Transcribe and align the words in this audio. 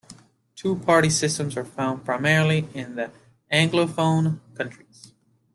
Two 0.55 0.77
party 0.77 1.11
systems 1.11 1.55
are 1.55 1.63
found 1.63 2.03
primarily 2.03 2.67
in 2.73 2.95
the 2.95 3.11
Anglophone 3.53 4.39
countries. 4.55 5.13